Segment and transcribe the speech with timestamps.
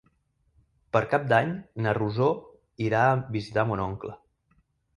[0.97, 1.51] Per Cap d'Any
[1.85, 2.31] na Rosó
[2.89, 4.19] irà a visitar mon oncle.